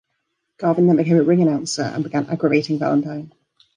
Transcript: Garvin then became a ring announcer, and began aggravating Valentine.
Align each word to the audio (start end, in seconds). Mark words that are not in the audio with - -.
Garvin 0.57 0.87
then 0.87 0.95
became 0.97 1.17
a 1.17 1.21
ring 1.21 1.43
announcer, 1.43 1.83
and 1.83 2.03
began 2.03 2.25
aggravating 2.25 2.79
Valentine. 2.79 3.31